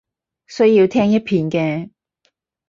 [0.47, 1.91] 需要聽一遍嘅